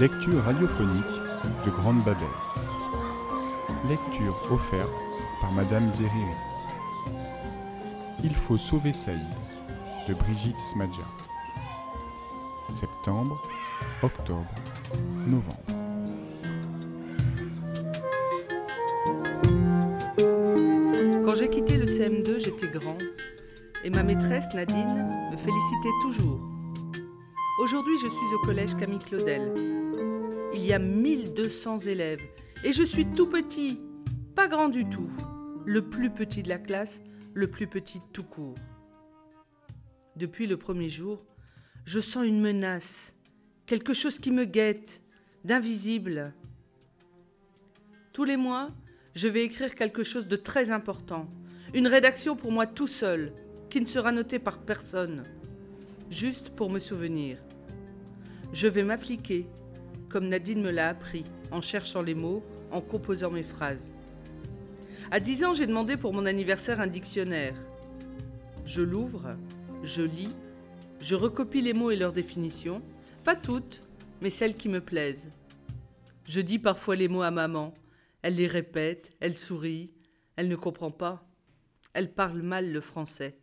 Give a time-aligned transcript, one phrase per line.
[0.00, 1.04] Lecture radiophonique
[1.64, 2.28] de Grande Babel.
[3.88, 4.88] Lecture offerte
[5.40, 6.36] par Madame Zeriri.
[8.22, 9.18] Il faut sauver Saïd
[10.06, 11.02] de Brigitte Smadja.
[12.72, 13.42] Septembre,
[14.02, 14.46] octobre,
[15.26, 15.56] novembre.
[21.24, 22.98] Quand j'ai quitté le CM2, j'étais grand
[23.82, 26.47] et ma maîtresse Nadine me félicitait toujours.
[27.58, 29.52] Aujourd'hui, je suis au collège Camille Claudel.
[30.54, 32.22] Il y a 1200 élèves
[32.62, 33.80] et je suis tout petit,
[34.36, 35.10] pas grand du tout,
[35.66, 37.02] le plus petit de la classe,
[37.34, 38.54] le plus petit tout court.
[40.14, 41.24] Depuis le premier jour,
[41.84, 43.16] je sens une menace,
[43.66, 45.02] quelque chose qui me guette,
[45.44, 46.34] d'invisible.
[48.14, 48.68] Tous les mois,
[49.16, 51.28] je vais écrire quelque chose de très important,
[51.74, 53.32] une rédaction pour moi tout seul,
[53.68, 55.24] qui ne sera notée par personne,
[56.08, 57.38] juste pour me souvenir.
[58.52, 59.46] Je vais m'appliquer,
[60.08, 63.92] comme Nadine me l'a appris, en cherchant les mots, en composant mes phrases.
[65.10, 67.54] À 10 ans, j'ai demandé pour mon anniversaire un dictionnaire.
[68.64, 69.30] Je l'ouvre,
[69.82, 70.34] je lis,
[71.00, 72.82] je recopie les mots et leurs définitions,
[73.22, 73.82] pas toutes,
[74.22, 75.30] mais celles qui me plaisent.
[76.26, 77.74] Je dis parfois les mots à maman,
[78.22, 79.92] elle les répète, elle sourit,
[80.36, 81.26] elle ne comprend pas.
[81.92, 83.38] Elle parle mal le français.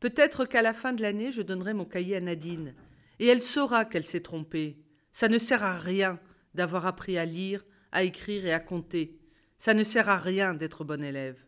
[0.00, 2.74] Peut-être qu'à la fin de l'année, je donnerai mon cahier à Nadine,
[3.18, 4.78] et elle saura qu'elle s'est trompée.
[5.12, 6.20] Ça ne sert à rien
[6.54, 9.18] d'avoir appris à lire, à écrire et à compter.
[9.56, 11.44] Ça ne sert à rien d'être bon élève.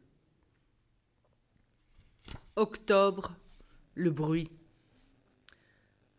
[2.56, 3.36] Octobre,
[3.94, 4.50] le bruit.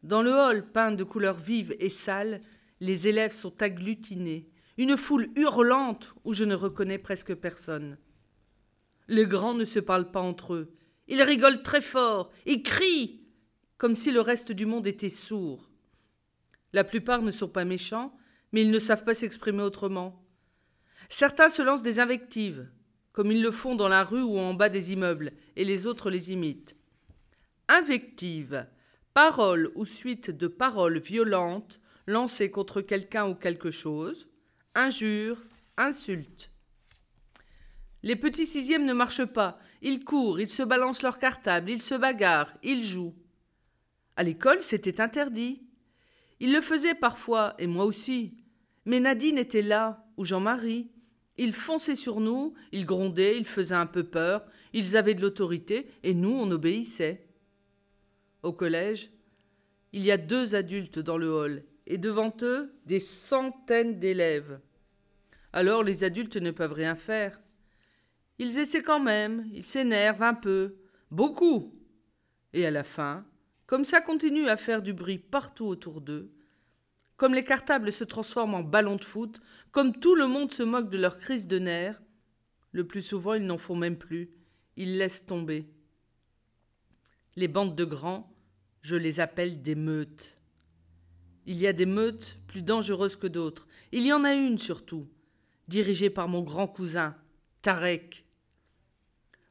[0.03, 2.41] Dans le hall peint de couleurs vives et sales,
[2.79, 7.97] les élèves sont agglutinés, une foule hurlante où je ne reconnais presque personne.
[9.07, 10.73] Les grands ne se parlent pas entre eux.
[11.07, 13.20] Ils rigolent très fort et crient
[13.81, 15.67] comme si le reste du monde était sourd.
[16.71, 18.15] La plupart ne sont pas méchants,
[18.51, 20.23] mais ils ne savent pas s'exprimer autrement.
[21.09, 22.69] Certains se lancent des invectives,
[23.11, 26.11] comme ils le font dans la rue ou en bas des immeubles, et les autres
[26.11, 26.77] les imitent.
[27.69, 28.67] Invectives,
[29.15, 34.29] paroles ou suite de paroles violentes lancées contre quelqu'un ou quelque chose,
[34.75, 35.43] injures,
[35.77, 36.51] insultes.
[38.03, 41.95] Les petits sixièmes ne marchent pas, ils courent, ils se balancent leur cartable, ils se
[41.95, 43.15] bagarrent, ils jouent.
[44.21, 45.63] À l'école, c'était interdit.
[46.39, 48.37] Il le faisait parfois, et moi aussi.
[48.85, 50.91] Mais Nadine était là, ou Jean-Marie.
[51.37, 55.87] Ils fonçaient sur nous, ils grondaient, ils faisaient un peu peur, ils avaient de l'autorité,
[56.03, 57.25] et nous, on obéissait.
[58.43, 59.09] Au collège,
[59.91, 64.59] il y a deux adultes dans le hall, et devant eux, des centaines d'élèves.
[65.51, 67.41] Alors les adultes ne peuvent rien faire.
[68.37, 70.75] Ils essaient quand même, ils s'énervent un peu,
[71.09, 71.73] beaucoup.
[72.53, 73.25] Et à la fin,
[73.71, 76.29] comme ça continue à faire du bruit partout autour d'eux,
[77.15, 79.39] comme les cartables se transforment en ballons de foot,
[79.71, 82.01] comme tout le monde se moque de leur crise de nerfs,
[82.73, 84.29] le plus souvent ils n'en font même plus,
[84.75, 85.69] ils laissent tomber.
[87.37, 88.35] Les bandes de grands,
[88.81, 90.37] je les appelle des meutes.
[91.45, 93.69] Il y a des meutes plus dangereuses que d'autres.
[93.93, 95.07] Il y en a une surtout,
[95.69, 97.15] dirigée par mon grand cousin,
[97.61, 98.25] Tarek.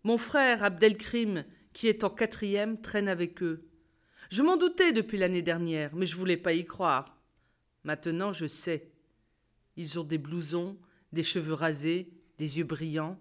[0.04, 3.64] Mon frère Abdelkrim, qui est en quatrième, traîne avec eux.
[4.28, 7.16] Je m'en doutais depuis l'année dernière, mais je voulais pas y croire.
[7.84, 8.92] Maintenant, je sais.
[9.76, 10.76] Ils ont des blousons,
[11.12, 13.18] des cheveux rasés, des yeux brillants.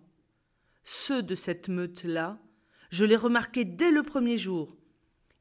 [0.84, 2.40] Ceux de cette meute-là,
[2.90, 4.76] je les remarquais dès le premier jour.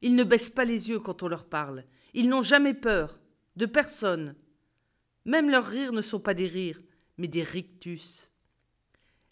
[0.01, 1.83] Ils ne baissent pas les yeux quand on leur parle.
[2.13, 3.19] Ils n'ont jamais peur,
[3.55, 4.35] de personne.
[5.25, 6.81] Même leurs rires ne sont pas des rires,
[7.17, 8.31] mais des rictus.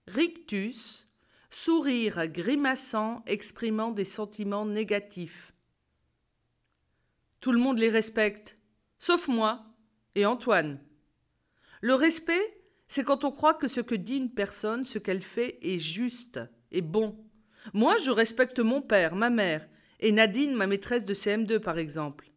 [0.07, 1.07] Rictus,
[1.49, 5.53] sourire grimaçant exprimant des sentiments négatifs.
[7.39, 8.57] Tout le monde les respecte,
[8.99, 9.65] sauf moi
[10.15, 10.79] et Antoine.
[11.81, 15.59] Le respect, c'est quand on croit que ce que dit une personne, ce qu'elle fait,
[15.61, 16.39] est juste
[16.71, 17.17] et bon.
[17.73, 19.67] Moi, je respecte mon père, ma mère,
[19.99, 22.31] et Nadine, ma maîtresse de CM2, par exemple.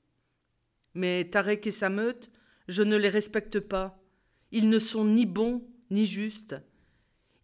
[0.95, 2.31] Mais Tarek et sa meute,
[2.69, 4.03] je ne les respecte pas.
[4.53, 6.57] Ils ne sont ni bons ni justes.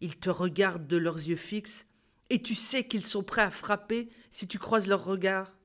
[0.01, 1.87] Ils te regardent de leurs yeux fixes,
[2.29, 5.56] et tu sais qu'ils sont prêts à frapper si tu croises leur regard.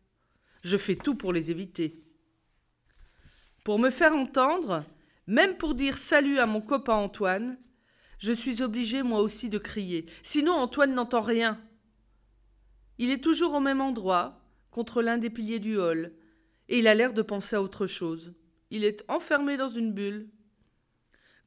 [0.62, 2.02] Je fais tout pour les éviter.
[3.64, 4.84] Pour me faire entendre,
[5.26, 7.58] même pour dire salut à mon copain Antoine,
[8.18, 10.06] je suis obligé moi aussi de crier.
[10.22, 11.60] Sinon Antoine n'entend rien.
[12.98, 16.12] Il est toujours au même endroit, contre l'un des piliers du hall,
[16.68, 18.32] et il a l'air de penser à autre chose.
[18.70, 20.28] Il est enfermé dans une bulle.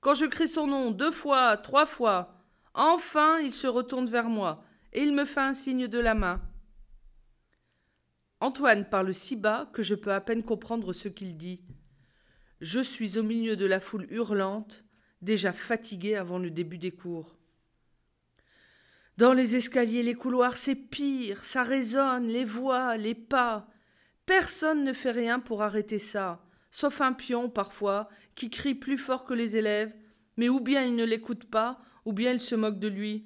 [0.02, 2.36] Quand je crie son nom deux fois, trois fois,
[2.74, 6.42] enfin il se retourne vers moi, et il me fait un signe de la main.
[8.46, 11.64] Antoine parle si bas que je peux à peine comprendre ce qu'il dit.
[12.62, 14.86] je suis au milieu de la foule hurlante,
[15.24, 17.36] déjà fatiguée avant le début des cours.
[19.18, 23.68] Dans les escaliers, les couloirs, c'est pire, ça résonne, les voix, les pas.
[24.28, 29.26] Personne ne fait rien pour arrêter ça, sauf un pion parfois, qui crie plus fort
[29.26, 29.92] que les élèves,
[30.38, 33.26] mais ou bien il ne l'écoute pas, ou bien il se moque de lui.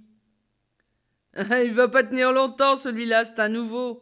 [1.36, 4.02] il va pas tenir longtemps, celui-là, c'est un nouveau,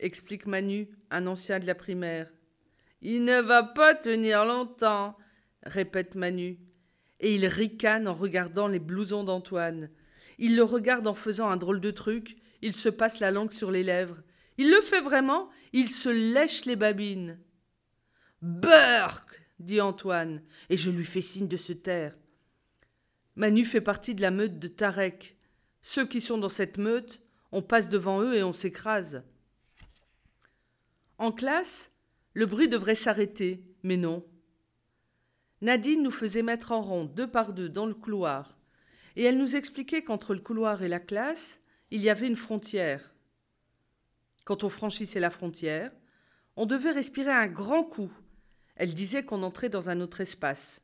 [0.00, 2.28] explique Manu, un ancien de la primaire.
[3.02, 5.16] Il ne va pas tenir longtemps,
[5.62, 6.58] répète Manu,
[7.20, 9.90] et il ricane en regardant les blousons d'Antoine.
[10.38, 13.70] Il le regarde en faisant un drôle de truc, il se passe la langue sur
[13.70, 14.18] les lèvres.
[14.58, 17.38] Il le fait vraiment, il se lèche les babines.
[18.42, 22.16] Burk dit Antoine, et je lui fais signe de se taire.
[23.36, 25.36] Manu fait partie de la meute de Tarek.
[25.82, 29.22] Ceux qui sont dans cette meute, on passe devant eux et on s'écrase.
[31.20, 31.92] En classe,
[32.32, 34.24] le bruit devrait s'arrêter, mais non.
[35.60, 38.56] Nadine nous faisait mettre en rond deux par deux dans le couloir
[39.16, 43.12] et elle nous expliquait qu'entre le couloir et la classe, il y avait une frontière.
[44.46, 45.92] Quand on franchissait la frontière,
[46.56, 48.10] on devait respirer un grand coup.
[48.76, 50.80] Elle disait qu'on entrait dans un autre espace.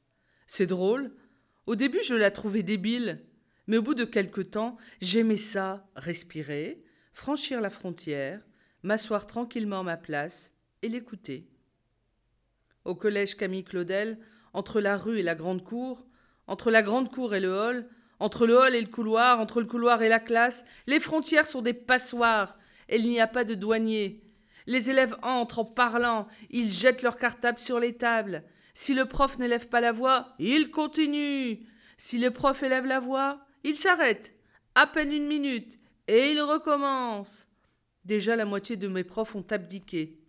[0.47, 1.17] C'est drôle.
[1.65, 3.25] Au début, je la trouvais débile,
[3.69, 6.85] mais au bout de quelque temps, j'aimais ça, respirer,
[7.15, 8.43] franchir la frontière,
[8.83, 10.53] m'asseoir tranquillement à ma place
[10.83, 11.49] et l'écouter.
[12.85, 14.19] Au collège Camille Claudel,
[14.53, 16.07] entre la rue et la grande cour,
[16.47, 17.89] entre la grande cour et le hall,
[18.19, 21.63] entre le hall et le couloir, entre le couloir et la classe, les frontières sont
[21.63, 22.57] des passoires,
[22.89, 24.23] et il n'y a pas de douanier.
[24.67, 28.43] Les élèves entrent en parlant, ils jettent leurs cartables sur les tables.
[28.75, 31.67] Si le prof n'élève pas la voix, il continue.
[31.99, 34.35] Si le prof élève la voix, il s'arrête.
[34.75, 35.79] À peine une minute,
[36.09, 37.46] et il recommence.
[38.07, 40.21] Déjà la moitié de mes profs ont abdiqué.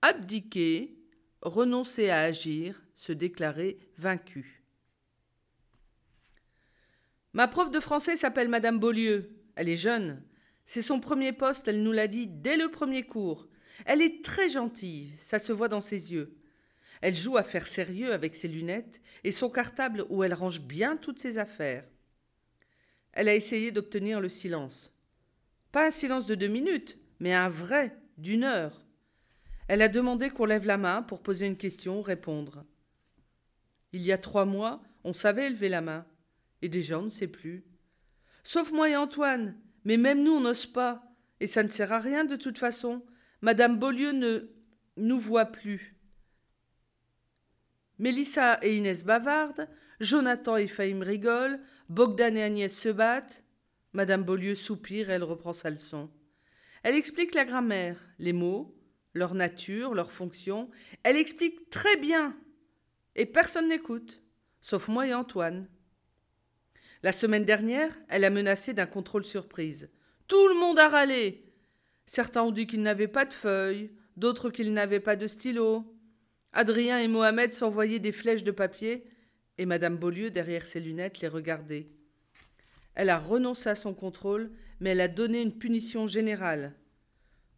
[0.00, 0.96] Abdiquer,
[1.42, 4.62] renoncer à agir, se déclarer vaincu.
[7.32, 9.28] Ma prof de français s'appelle Madame Beaulieu.
[9.56, 10.22] Elle est jeune.
[10.66, 13.48] C'est son premier poste, elle nous l'a dit dès le premier cours.
[13.84, 16.36] Elle est très gentille, ça se voit dans ses yeux.
[17.00, 20.96] Elle joue à faire sérieux avec ses lunettes et son cartable où elle range bien
[20.96, 21.84] toutes ses affaires.
[23.12, 24.94] Elle a essayé d'obtenir le silence.
[25.80, 28.84] Un silence de deux minutes, mais un vrai, d'une heure.
[29.68, 32.64] Elle a demandé qu'on lève la main pour poser une question, répondre.
[33.92, 36.04] Il y a trois mois, on savait lever la main.
[36.62, 37.64] Et déjà, on ne sait plus.
[38.42, 39.56] Sauf moi et Antoine.
[39.84, 41.04] Mais même nous, on n'ose pas.
[41.38, 43.04] Et ça ne sert à rien de toute façon.
[43.40, 44.50] Madame Beaulieu ne
[44.96, 45.96] nous voit plus.
[47.98, 49.68] Mélissa et Inès bavardent,
[50.00, 53.44] Jonathan et Faïm rigolent, Bogdan et Agnès se battent.
[53.92, 56.10] Madame Beaulieu soupire et elle reprend sa leçon.
[56.82, 58.76] Elle explique la grammaire, les mots,
[59.14, 60.70] leur nature, leur fonction.
[61.02, 62.36] Elle explique très bien.
[63.16, 64.22] Et personne n'écoute,
[64.60, 65.68] sauf moi et Antoine.
[67.02, 69.88] La semaine dernière, elle a menacé d'un contrôle surprise.
[70.26, 71.44] Tout le monde a râlé.
[72.06, 75.84] Certains ont dit qu'ils n'avaient pas de feuilles, d'autres qu'ils n'avaient pas de stylo.
[76.52, 79.04] Adrien et Mohamed s'envoyaient des flèches de papier,
[79.58, 81.88] et Madame Beaulieu, derrière ses lunettes, les regardait.
[82.98, 84.50] Elle a renoncé à son contrôle,
[84.80, 86.74] mais elle a donné une punition générale.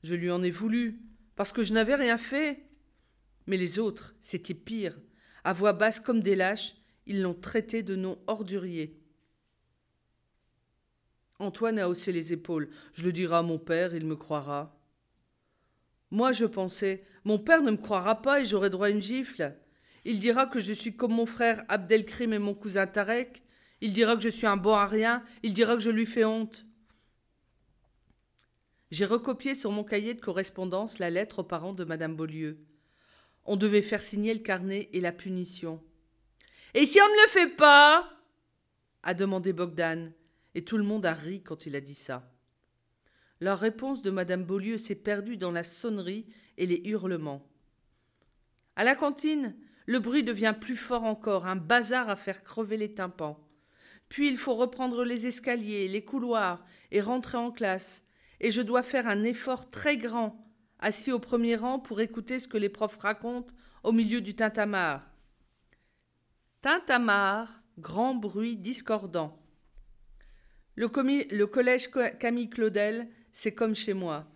[0.02, 1.00] Je lui en ai voulu,
[1.34, 2.62] parce que je n'avais rien fait.
[3.46, 4.98] Mais les autres, c'était pire.
[5.42, 9.00] À voix basse comme des lâches, ils l'ont traité de nom ordurier.
[11.38, 12.68] Antoine a haussé les épaules.
[12.92, 14.78] Je le dirai à mon père, il me croira.
[16.10, 19.56] Moi, je pensais, mon père ne me croira pas et j'aurai droit à une gifle.
[20.04, 23.42] Il dira que je suis comme mon frère Abdelkrim et mon cousin Tarek.
[23.80, 25.24] Il dira que je suis un bon à rien.
[25.42, 26.66] Il dira que je lui fais honte.
[28.90, 32.58] J'ai recopié sur mon cahier de correspondance la lettre aux parents de Madame Beaulieu.
[33.44, 35.82] On devait faire signer le carnet et la punition.
[36.74, 38.08] Et si on ne le fait pas?
[39.02, 40.12] a demandé Bogdan
[40.54, 42.30] et tout le monde a ri quand il a dit ça.
[43.40, 46.26] La réponse de madame Beaulieu s'est perdue dans la sonnerie
[46.58, 47.48] et les hurlements.
[48.76, 49.56] À la cantine,
[49.86, 53.49] le bruit devient plus fort encore, un bazar à faire crever les tympans.
[54.10, 58.04] Puis il faut reprendre les escaliers, les couloirs et rentrer en classe,
[58.40, 60.44] et je dois faire un effort très grand,
[60.80, 65.08] assis au premier rang pour écouter ce que les profs racontent au milieu du tintamarre.
[66.60, 69.40] Tintamarre, grand bruit discordant.
[70.74, 70.88] Le,
[71.46, 71.88] collège
[72.18, 74.26] Camille Claudel, c'est comme chez moi.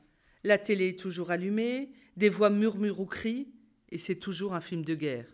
[0.44, 3.48] La télé est toujours allumée, des voix murmurent ou crient,
[3.90, 5.26] et c'est toujours un film de guerre.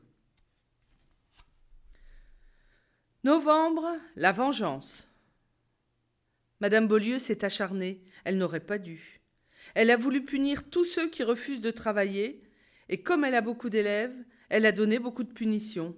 [3.23, 5.09] Novembre, la vengeance.
[6.61, 9.21] Madame Beaulieu s'est acharnée, elle n'aurait pas dû.
[9.75, 12.43] Elle a voulu punir tous ceux qui refusent de travailler,
[12.89, 14.17] et comme elle a beaucoup d'élèves,
[14.51, 15.97] Elle a donné beaucoup de punitions.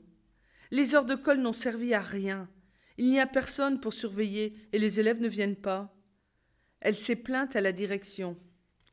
[0.71, 2.49] Les heures de colle n'ont servi à rien.
[2.99, 5.93] Il n'y a personne pour surveiller et les élèves ne viennent pas.
[6.81, 8.39] Elle s'est plainte à la direction.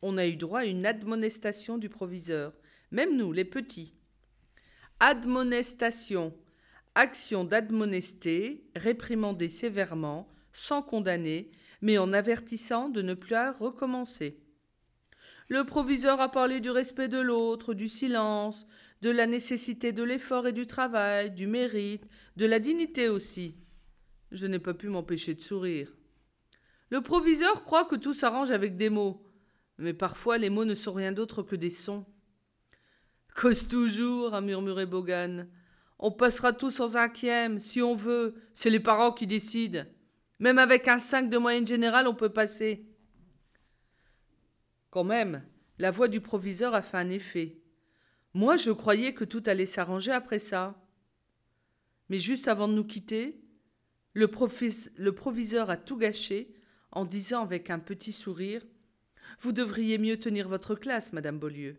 [0.01, 2.53] On a eu droit à une admonestation du proviseur,
[2.91, 3.93] même nous, les petits.
[5.01, 6.33] Admonestation.
[7.01, 11.49] Action d'admonester, réprimander sévèrement, sans condamner,
[11.81, 14.37] mais en avertissant de ne plus recommencer.
[15.47, 18.67] Le proviseur a parlé du respect de l'autre, du silence,
[19.01, 23.55] de la nécessité de l'effort et du travail, du mérite, de la dignité aussi.
[24.33, 25.95] Je n'ai pas pu m'empêcher de sourire.
[26.89, 29.25] Le proviseur croit que tout s'arrange avec des mots,
[29.77, 32.05] mais parfois les mots ne sont rien d'autre que des sons.
[33.37, 35.47] Cause toujours, a murmuré Bogan.
[35.99, 38.35] On passera tous en cinquième, si on veut.
[38.53, 39.83] C'est les parents qui décident.
[40.39, 42.85] Même avec un 5 de moyenne générale, on peut passer.
[44.89, 45.43] Quand même,
[45.77, 47.57] la voix du proviseur a fait un effet.
[48.33, 50.81] Moi, je croyais que tout allait s'arranger après ça.
[52.07, 53.41] Mais juste avant de nous quitter,
[54.13, 54.29] le,
[54.95, 56.53] le, proviseur a tout gâché
[56.91, 58.65] en disant avec un petit sourire
[59.41, 61.77] Vous devriez mieux tenir votre classe, madame Beaulieu.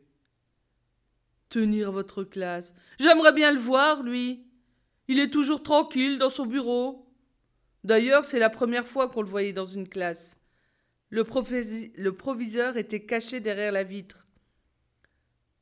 [1.51, 2.75] Tenir votre classe.
[2.99, 4.47] J'aimerais bien le voir, lui.
[5.09, 7.07] Il est toujours tranquille dans son bureau.
[7.83, 10.39] D'ailleurs, c'est la première fois qu'on le voyait dans une classe.
[11.11, 11.25] Le,
[11.97, 14.29] le, proviseur était caché derrière la vitre.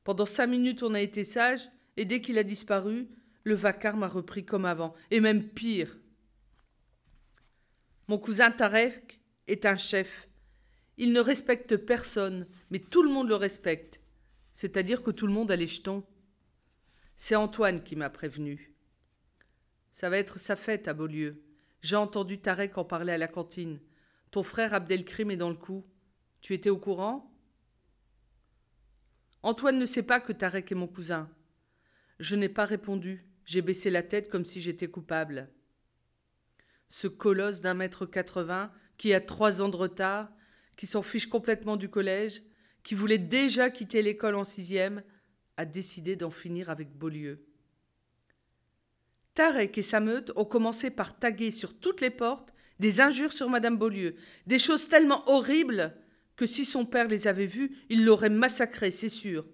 [0.04, 3.08] Pendant cinq minutes, on a été sage, et dès qu'il a disparu,
[3.44, 5.96] le vacarme a repris comme avant, et même pire.
[8.08, 10.28] Mon cousin Tarek est un chef.
[10.98, 14.00] Il ne respecte personne, mais tout le monde le respecte.
[14.58, 16.04] C'est-à-dire que tout le monde a les jetons.
[17.14, 18.74] C'est Antoine qui m'a prévenu.
[19.92, 21.44] Ça va être sa fête à Beaulieu.
[21.80, 23.78] J'ai entendu Tarek en parler à la cantine.
[24.32, 25.86] Ton frère Abdelkrim est dans le coup.
[26.40, 27.32] Tu étais au courant?
[29.44, 31.30] Antoine ne sait pas que Tarek est mon cousin.
[32.18, 33.30] Je n'ai pas répondu.
[33.44, 35.52] J'ai baissé la tête comme si j'étais coupable.
[36.88, 40.32] Ce colosse d'un mètre quatre-vingts, qui a trois ans de retard,
[40.76, 42.42] qui s'en fiche complètement du collège,
[42.82, 45.02] qui voulait déjà quitter l'école en sixième,
[45.56, 47.44] a décidé d'en finir avec Beaulieu.
[49.34, 53.48] Tarek et sa meute ont commencé par taguer sur toutes les portes des injures sur
[53.48, 54.14] Madame Beaulieu,
[54.46, 55.94] des choses tellement horribles
[56.36, 59.44] que si son père les avait vues, il l'aurait massacré, c'est sûr.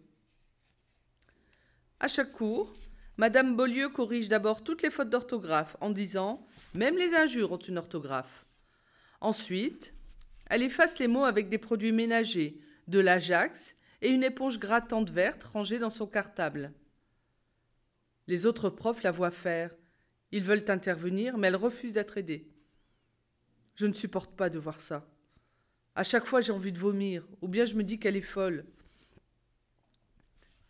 [2.00, 2.74] À chaque cours,
[3.16, 7.78] Madame Beaulieu corrige d'abord toutes les fautes d'orthographe en disant Même les injures ont une
[7.78, 8.44] orthographe.
[9.20, 9.94] Ensuite,
[10.46, 15.44] elle efface les mots avec des produits ménagers, de l'Ajax et une éponge grattante verte
[15.44, 16.72] rangée dans son cartable.
[18.26, 19.74] Les autres profs la voient faire.
[20.32, 22.48] Ils veulent intervenir, mais elle refuse d'être aidée.
[23.74, 25.06] Je ne supporte pas de voir ça.
[25.94, 28.64] À chaque fois, j'ai envie de vomir, ou bien je me dis qu'elle est folle.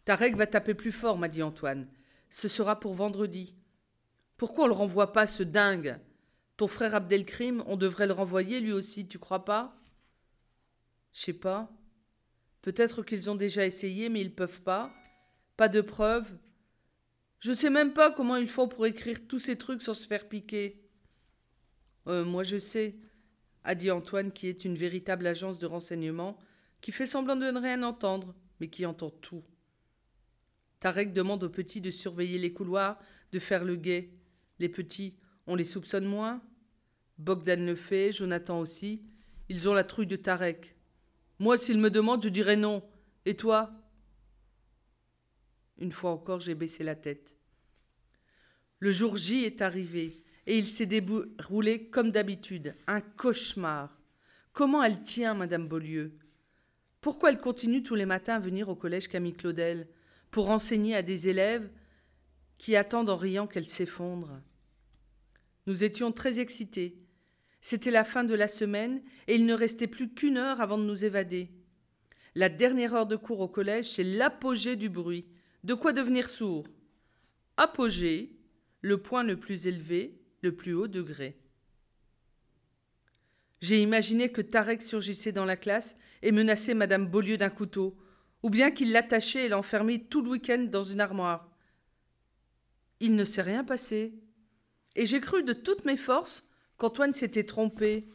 [0.04, 1.88] Tarek va taper plus fort, m'a dit Antoine.
[2.28, 3.56] Ce sera pour vendredi.
[4.36, 5.98] Pourquoi on le renvoie pas, ce dingue?
[6.56, 9.76] Ton frère Abdelkrim, on devrait le renvoyer lui aussi, tu crois pas?
[11.12, 11.70] Je sais pas.
[12.64, 14.90] Peut-être qu'ils ont déjà essayé, mais ils peuvent pas.
[15.58, 16.34] Pas de preuves.
[17.40, 20.26] Je sais même pas comment ils font pour écrire tous ces trucs sans se faire
[20.30, 20.82] piquer.
[22.06, 22.96] Euh, moi je sais,
[23.64, 26.38] a dit Antoine, qui est une véritable agence de renseignement,
[26.80, 29.44] qui fait semblant de ne rien entendre, mais qui entend tout.
[30.80, 32.98] Tarek demande aux petits de surveiller les couloirs,
[33.32, 34.08] de faire le guet.
[34.58, 36.42] Les petits, on les soupçonne moins.
[37.18, 39.02] Bogdan le fait, Jonathan aussi.
[39.50, 40.74] Ils ont la trouille de Tarek.
[41.38, 42.82] Moi, s'il me demande, je dirais non.
[43.26, 43.72] Et toi?
[45.78, 47.34] Une fois encore, j'ai baissé la tête.
[48.78, 53.98] Le jour J est arrivé, et il s'est déroulé comme d'habitude, un cauchemar.
[54.52, 56.12] Comment elle tient, Madame Beaulieu?
[57.00, 59.88] Pourquoi elle continue tous les matins à venir au collège Camille Claudel
[60.30, 61.70] pour enseigner à des élèves
[62.56, 64.40] qui attendent en riant qu'elle s'effondre?
[65.66, 67.03] Nous étions très excités.
[67.66, 70.84] C'était la fin de la semaine et il ne restait plus qu'une heure avant de
[70.84, 71.50] nous évader.
[72.34, 75.24] La dernière heure de cours au collège, c'est l'apogée du bruit.
[75.62, 76.68] De quoi devenir sourd?
[77.56, 78.36] Apogée,
[78.82, 81.38] le point le plus élevé, le plus haut degré.
[83.62, 87.96] J'ai imaginé que Tarek surgissait dans la classe et menaçait Madame Beaulieu d'un couteau,
[88.42, 91.50] ou bien qu'il l'attachait et l'enfermait tout le week-end dans une armoire.
[93.00, 94.12] Il ne s'est rien passé.
[94.96, 96.44] Et j'ai cru de toutes mes forces
[96.78, 98.08] qu'Antoine s'était trompé.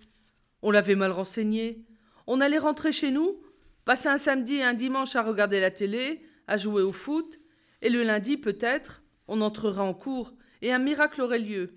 [0.62, 1.86] On l'avait mal renseigné.
[2.28, 3.42] On allait rentrer chez nous,
[3.86, 7.40] passer un samedi et un dimanche à regarder la télé, à jouer au foot,
[7.82, 11.74] et le lundi, peut-être, on entrera en cours, et un miracle aurait lieu.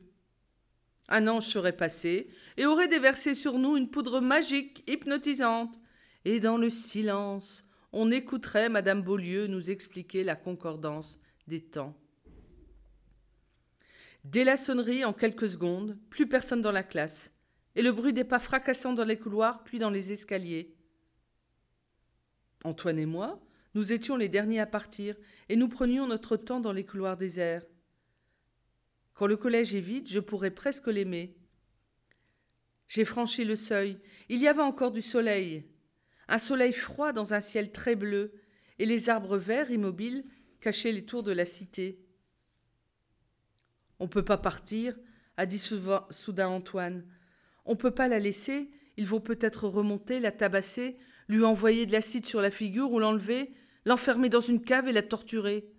[1.08, 5.80] Un ange serait passé, et aurait déversé sur nous une poudre magique, hypnotisante,
[6.24, 11.94] et dans le silence, on écouterait Madame Beaulieu nous expliquer la concordance des temps.
[14.24, 17.32] Dès la sonnerie, en quelques secondes, plus personne dans la classe,
[17.74, 20.76] et le bruit des pas fracassants dans les couloirs, puis dans les escaliers.
[22.64, 23.40] Antoine et moi,
[23.74, 25.16] nous étions les derniers à partir,
[25.48, 27.64] et nous prenions notre temps dans les couloirs déserts.
[29.14, 31.36] Quand le collège est vide, je pourrais presque l'aimer.
[32.86, 33.98] J'ai franchi le seuil.
[34.28, 35.64] Il y avait encore du soleil.
[36.28, 38.34] Un soleil froid dans un ciel très bleu,
[38.78, 40.24] et les arbres verts immobiles
[40.60, 41.98] cachaient les tours de la cité.
[44.02, 44.98] On ne peut pas partir,
[45.36, 47.04] a dit soudain Antoine.
[47.64, 50.96] On ne peut pas la laisser, ils vont peut-être remonter, la tabasser,
[51.28, 53.52] lui envoyer de l'acide sur la figure ou l'enlever,
[53.84, 55.70] l'enfermer dans une cave et la torturer.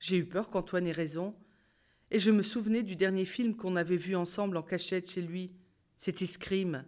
[0.00, 1.36] J'ai eu peur qu'Antoine ait raison,
[2.10, 5.52] et je me souvenais du dernier film qu'on avait vu ensemble en cachette chez lui.
[5.96, 6.84] C'était Scream.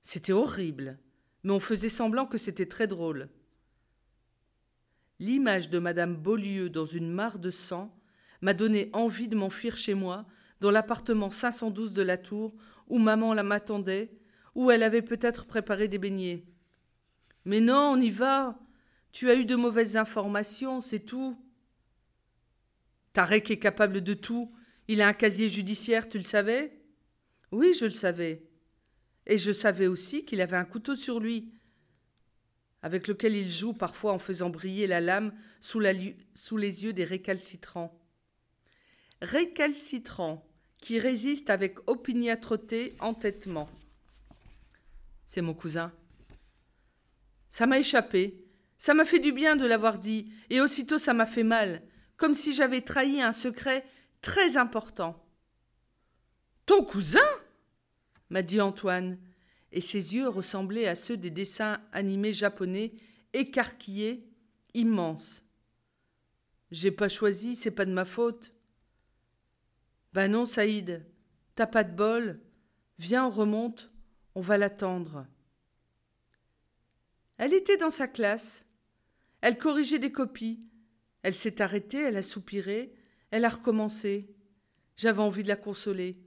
[0.00, 0.96] C'était horrible,
[1.42, 3.30] mais on faisait semblant que c'était très drôle.
[5.18, 7.92] L'image de Madame Beaulieu dans une mare de sang
[8.42, 10.26] m'a donné envie de m'enfuir chez moi,
[10.60, 12.54] dans l'appartement 512 de la tour,
[12.88, 14.12] où maman la m'attendait,
[14.54, 16.44] où elle avait peut-être préparé des beignets.
[17.44, 18.58] Mais non, on y va.
[19.12, 21.36] Tu as eu de mauvaises informations, c'est tout.
[23.12, 24.52] Tarek est capable de tout.
[24.88, 26.78] Il a un casier judiciaire, tu le savais?
[27.50, 28.46] Oui, je le savais.
[29.26, 31.52] Et je savais aussi qu'il avait un couteau sur lui,
[32.82, 35.80] avec lequel il joue parfois en faisant briller la lame sous,
[36.34, 38.01] sous les yeux des récalcitrants.
[39.22, 40.46] Récalcitrants
[40.78, 43.68] qui résistent avec opiniâtreté, entêtement.
[45.26, 45.92] C'est mon cousin.
[47.48, 48.44] Ça m'a échappé.
[48.76, 51.82] Ça m'a fait du bien de l'avoir dit, et aussitôt ça m'a fait mal
[52.22, 53.84] comme si j'avais trahi un secret
[54.20, 55.20] très important.
[56.66, 57.18] Ton cousin?
[58.30, 59.18] m'a dit Antoine,
[59.72, 62.92] et ses yeux ressemblaient à ceux des dessins animés japonais,
[63.32, 64.24] écarquillés,
[64.72, 65.42] immenses.
[66.70, 68.52] J'ai pas choisi, c'est pas de ma faute.
[70.12, 71.04] Ben non, Saïd,
[71.54, 72.40] t'as pas de bol.
[72.98, 73.90] Viens, on remonte,
[74.34, 75.26] on va l'attendre.
[77.38, 78.66] Elle était dans sa classe.
[79.40, 80.60] Elle corrigeait des copies.
[81.22, 82.94] Elle s'est arrêtée, elle a soupiré,
[83.30, 84.34] elle a recommencé.
[84.96, 86.18] J'avais envie de la consoler.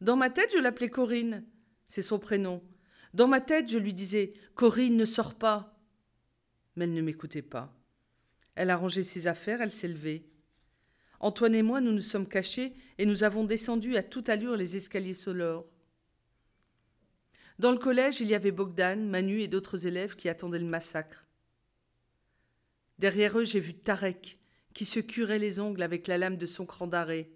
[0.00, 1.44] Dans ma tête, je l'appelais Corinne.
[1.86, 2.62] C'est son prénom.
[3.14, 5.78] Dans ma tête, je lui disais Corinne, ne sors pas.
[6.76, 7.74] Mais elle ne m'écoutait pas.
[8.54, 10.28] Elle a rangé ses affaires, elle s'est levée.
[11.20, 14.76] Antoine et moi, nous nous sommes cachés et nous avons descendu à toute allure les
[14.76, 15.66] escaliers sonores.
[17.58, 21.26] Dans le collège, il y avait Bogdan, Manu et d'autres élèves qui attendaient le massacre.
[22.98, 24.38] Derrière eux, j'ai vu Tarek,
[24.74, 27.30] qui se curait les ongles avec la lame de son cran d'arrêt.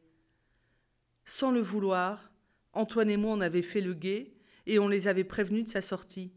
[1.24, 2.30] Sans le vouloir,
[2.72, 4.32] Antoine et moi on avait fait le guet
[4.66, 6.32] et on les avait prévenus de sa sortie.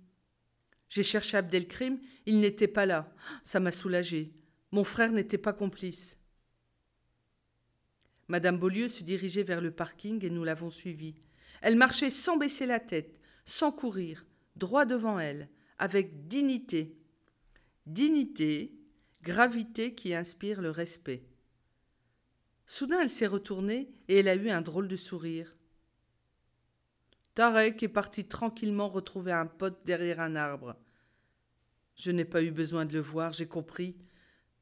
[0.90, 3.14] J'ai cherché Abdelkrim, il n'était pas là.
[3.44, 4.34] Ça m'a soulagé.
[4.72, 6.18] Mon frère n'était pas complice.
[8.28, 11.16] Madame Beaulieu se dirigeait vers le parking et nous l'avons suivie.
[11.62, 16.98] Elle marchait sans baisser la tête, sans courir, droit devant elle, avec dignité.
[17.86, 18.76] Dignité
[19.26, 21.26] gravité qui inspire le respect.
[22.68, 25.56] Soudain, elle s'est retournée et elle a eu un drôle de sourire.
[27.34, 30.76] Tarek est parti tranquillement retrouver un pote derrière un arbre.
[31.96, 33.98] Je n'ai pas eu besoin de le voir, j'ai compris.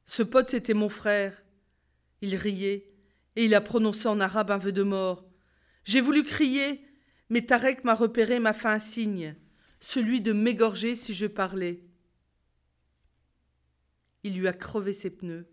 [0.06, 1.42] Ce pote, c'était mon frère.
[2.20, 2.90] Il riait,
[3.36, 5.24] et il a prononcé en arabe un vœu de mort.
[5.84, 6.84] J'ai voulu crier,
[7.28, 9.36] mais Tarek m'a repéré m'a fait un signe,
[9.80, 11.82] celui de m'égorger si je parlais.
[14.22, 15.46] Il lui a crevé ses pneus.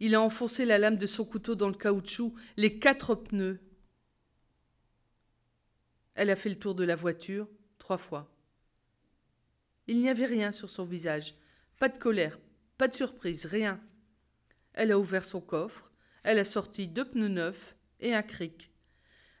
[0.00, 3.60] Il a enfoncé la lame de son couteau dans le caoutchouc, les quatre pneus.
[6.14, 8.30] Elle a fait le tour de la voiture trois fois.
[9.86, 11.36] Il n'y avait rien sur son visage,
[11.78, 12.38] pas de colère,
[12.78, 13.80] pas de surprise, rien.
[14.72, 15.90] Elle a ouvert son coffre,
[16.24, 18.72] elle a sorti deux pneus neufs et un cric.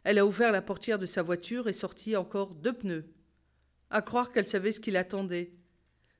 [0.04, 3.06] Elle a ouvert la portière de sa voiture et sorti encore deux pneus.
[3.90, 5.52] À croire qu'elle savait ce qui l'attendait.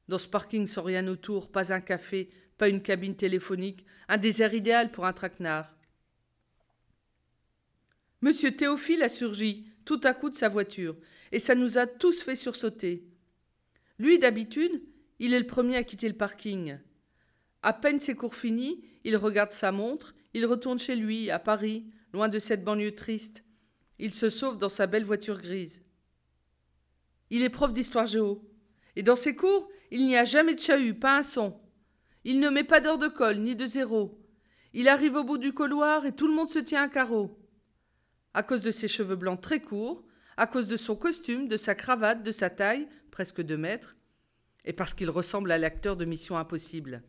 [0.09, 4.55] Dans ce parking sans rien autour, pas un café, pas une cabine téléphonique, un désert
[4.55, 5.75] idéal pour un traquenard.
[8.23, 10.97] Monsieur Théophile a surgi, tout à coup de sa voiture,
[11.31, 13.07] et ça nous a tous fait sursauter.
[13.99, 14.83] Lui, d'habitude,
[15.19, 16.79] il est le premier à quitter le parking.
[17.63, 21.87] À peine ses cours finis, il regarde sa montre, il retourne chez lui, à Paris,
[22.13, 23.45] loin de cette banlieue triste.
[23.99, 25.83] Il se sauve dans sa belle voiture grise.
[27.31, 28.45] Il est prof d'histoire géo.
[28.97, 31.61] Et dans ses cours, il n'y a jamais de chahut, pas un son.
[32.25, 34.21] Il ne met pas d'heure de colle, ni de zéro.
[34.73, 37.39] Il arrive au bout du couloir et tout le monde se tient à carreau.
[38.35, 40.05] À cause de ses cheveux blancs très courts,
[40.37, 43.97] à cause de son costume, de sa cravate, de sa taille, presque deux mètres,
[44.65, 47.05] et parce qu'il ressemble à l'acteur de Mission Impossible.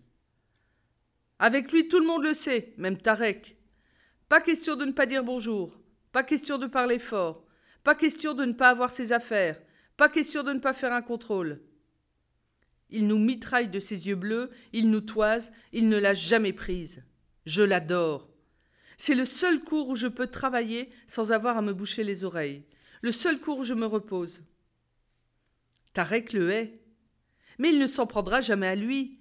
[1.39, 3.58] Avec lui, tout le monde le sait, même Tarek.
[4.30, 5.78] Pas question de ne pas dire bonjour,
[6.12, 7.45] pas question de parler fort,
[7.84, 9.62] pas question de ne pas avoir ses affaires,
[9.98, 11.62] pas question de ne pas faire un contrôle.
[12.89, 17.04] Il nous mitraille de ses yeux bleus, il nous toise, il ne l'a jamais prise.
[17.45, 18.30] Je l'adore.
[18.98, 22.63] C'est le seul cours où je peux travailler sans avoir à me boucher les oreilles,
[23.02, 24.41] le seul cours où je me repose.
[25.93, 26.82] Tarek le hait.
[27.58, 29.19] Mais il ne s'en prendra jamais à lui.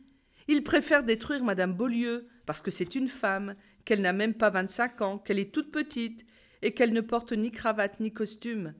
[0.48, 3.54] Il préfère détruire Madame Beaulieu, parce que c'est une femme,
[3.84, 6.24] qu'elle n'a même pas vingt-cinq ans, qu'elle est toute petite,
[6.62, 8.74] et qu'elle ne porte ni cravate ni costume,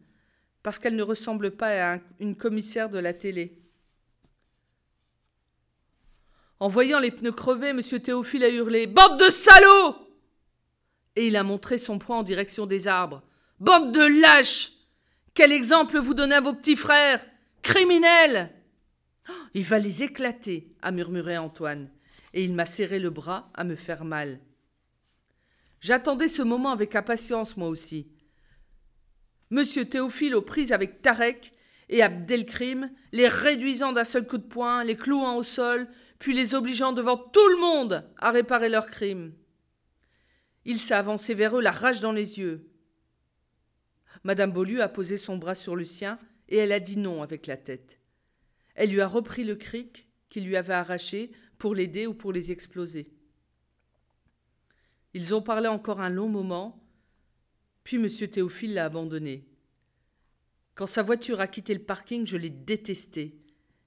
[0.63, 3.61] parce qu'elle ne ressemble pas à une commissaire de la télé.
[6.61, 7.83] En voyant les pneus crevés, M.
[7.83, 9.97] Théophile a hurlé Bande de salauds
[11.17, 13.23] Et il a montré son poing en direction des arbres.
[13.61, 14.73] Bande de lâches
[15.35, 17.25] Quel exemple vous donnez à vos petits frères
[17.63, 18.51] Criminels
[19.55, 21.89] Il va les éclater, a murmuré Antoine,
[22.33, 24.41] et il m'a serré le bras à me faire mal.
[25.81, 28.09] J'attendais ce moment avec impatience, moi aussi.
[29.51, 31.53] Monsieur Théophile aux prises avec Tarek
[31.89, 35.87] et Abdelkrim, les réduisant d'un seul coup de poing, les clouant au sol,
[36.19, 39.35] puis les obligeant devant tout le monde à réparer leurs crimes.
[40.65, 42.67] Il s'est avancé vers eux, la rage dans les yeux.
[44.25, 47.47] Madame Beaulieu a posé son bras sur le sien et elle a dit non avec
[47.47, 48.01] la tête.
[48.75, 52.51] Elle lui a repris le cric qu'il lui avait arraché pour l'aider ou pour les
[52.51, 53.13] exploser.
[55.13, 56.83] Ils ont parlé encore un long moment,
[57.85, 58.09] puis M.
[58.29, 59.47] Théophile l'a abandonné.
[60.75, 63.39] Quand sa voiture a quitté le parking, je l'ai détesté.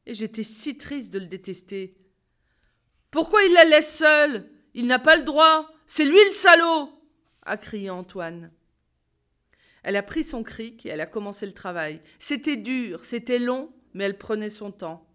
[0.05, 1.97] Et j'étais si triste de le détester.
[3.11, 4.49] Pourquoi il la laisse seule?
[4.73, 5.69] Il n'a pas le droit.
[5.85, 6.97] C'est lui le salaud
[7.47, 8.51] a crié Antoine.
[9.83, 12.01] Elle a pris son cric et elle a commencé le travail.
[12.19, 15.07] C'était dur, c'était long, mais elle prenait son temps.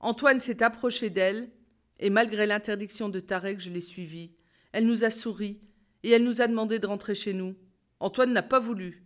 [0.00, 1.50] Antoine s'est approché d'elle,
[1.98, 4.32] et malgré l'interdiction de Tarek, je l'ai suivie.
[4.72, 5.60] Elle nous a souri,
[6.02, 7.54] et elle nous a demandé de rentrer chez nous.
[8.00, 9.04] Antoine n'a pas voulu.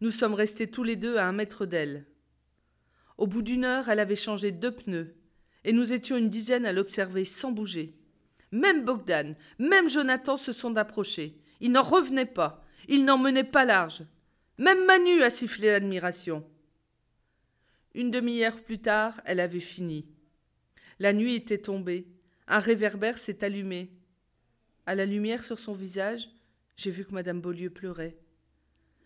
[0.00, 2.06] Nous sommes restés tous les deux à un mètre d'elle.
[3.16, 5.14] Au bout d'une heure, elle avait changé deux pneus,
[5.64, 7.96] et nous étions une dizaine à l'observer sans bouger.
[8.52, 11.40] Même Bogdan, même Jonathan se sont approchés.
[11.60, 14.04] Ils n'en revenaient pas, ils n'en menaient pas large.
[14.58, 16.44] Même Manu a sifflé l'admiration.
[17.94, 20.04] Une demi-heure plus tard, elle avait fini.
[20.98, 22.08] La nuit était tombée.
[22.48, 23.90] Un réverbère s'est allumé.
[24.86, 26.28] À la lumière sur son visage,
[26.76, 28.16] j'ai vu que Madame Beaulieu pleurait.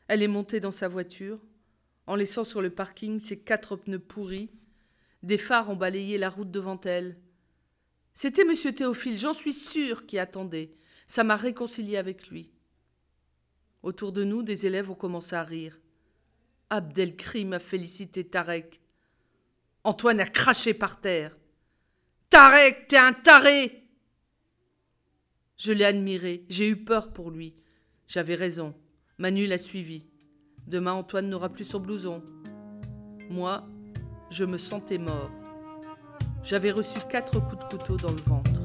[0.08, 1.38] Elle est montée dans sa voiture,
[2.06, 4.50] en laissant sur le parking ses quatre pneus pourris.
[5.22, 7.18] Des phares ont balayé la route devant elle.
[8.14, 10.72] C'était Monsieur Théophile, j'en suis sûre, qui attendait.
[11.06, 12.50] Ça m'a réconcilié avec lui.
[13.82, 15.78] Autour de nous, des élèves ont commencé à rire.
[16.70, 18.80] Abdelkrim a félicité Tarek.
[19.84, 21.36] Antoine a craché par terre.
[22.30, 23.84] Tarek, t'es un taré
[25.56, 27.54] Je l'ai admiré, j'ai eu peur pour lui.
[28.06, 28.74] J'avais raison.
[29.18, 30.06] Manu l'a suivi.
[30.66, 32.22] Demain, Antoine n'aura plus son blouson.
[33.30, 33.66] Moi,
[34.30, 35.30] je me sentais mort.
[36.42, 38.57] J'avais reçu quatre coups de couteau dans le ventre.